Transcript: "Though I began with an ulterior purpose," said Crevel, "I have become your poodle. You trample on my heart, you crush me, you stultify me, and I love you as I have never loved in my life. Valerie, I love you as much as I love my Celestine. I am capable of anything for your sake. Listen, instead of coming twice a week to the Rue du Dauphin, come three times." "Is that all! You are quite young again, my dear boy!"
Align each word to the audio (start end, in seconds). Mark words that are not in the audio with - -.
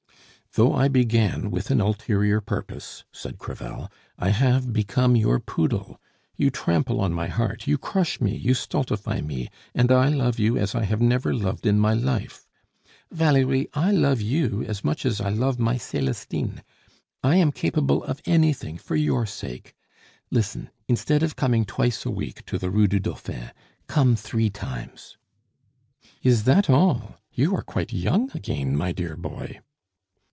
"Though 0.55 0.73
I 0.73 0.89
began 0.89 1.49
with 1.49 1.71
an 1.71 1.79
ulterior 1.79 2.41
purpose," 2.41 3.05
said 3.13 3.37
Crevel, 3.37 3.89
"I 4.19 4.31
have 4.31 4.73
become 4.73 5.15
your 5.15 5.39
poodle. 5.39 5.97
You 6.35 6.49
trample 6.49 6.99
on 6.99 7.13
my 7.13 7.27
heart, 7.27 7.67
you 7.67 7.77
crush 7.77 8.19
me, 8.19 8.35
you 8.35 8.53
stultify 8.53 9.21
me, 9.21 9.47
and 9.73 9.93
I 9.93 10.09
love 10.09 10.39
you 10.39 10.57
as 10.57 10.75
I 10.75 10.83
have 10.83 10.99
never 10.99 11.33
loved 11.33 11.65
in 11.65 11.79
my 11.79 11.93
life. 11.93 12.49
Valerie, 13.09 13.69
I 13.73 13.91
love 13.93 14.19
you 14.19 14.61
as 14.63 14.83
much 14.83 15.05
as 15.05 15.21
I 15.21 15.29
love 15.29 15.57
my 15.57 15.77
Celestine. 15.77 16.61
I 17.23 17.37
am 17.37 17.53
capable 17.53 18.03
of 18.03 18.21
anything 18.25 18.77
for 18.77 18.97
your 18.97 19.25
sake. 19.25 19.73
Listen, 20.31 20.69
instead 20.89 21.23
of 21.23 21.37
coming 21.37 21.63
twice 21.63 22.05
a 22.05 22.11
week 22.11 22.45
to 22.47 22.57
the 22.57 22.69
Rue 22.69 22.87
du 22.87 22.99
Dauphin, 22.99 23.51
come 23.87 24.17
three 24.17 24.49
times." 24.49 25.17
"Is 26.23 26.43
that 26.43 26.69
all! 26.69 27.15
You 27.31 27.55
are 27.55 27.63
quite 27.63 27.93
young 27.93 28.29
again, 28.33 28.75
my 28.75 28.91
dear 28.91 29.15
boy!" 29.15 29.61